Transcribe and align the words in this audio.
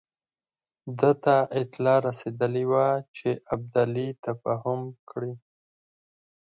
ده 0.99 1.11
ته 1.23 1.35
اطلاع 1.61 1.97
رسېدلې 2.07 2.63
وه 2.71 2.89
چې 3.17 3.29
ابدالي 3.53 4.07
تفاهم 4.25 4.81
کړی. 5.09 5.33